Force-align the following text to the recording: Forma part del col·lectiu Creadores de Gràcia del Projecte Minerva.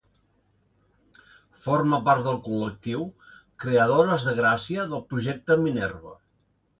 Forma 1.65 1.99
part 2.07 2.23
del 2.27 2.39
col·lectiu 2.47 3.03
Creadores 3.65 4.25
de 4.29 4.33
Gràcia 4.39 4.87
del 4.95 5.05
Projecte 5.13 5.59
Minerva. 5.67 6.15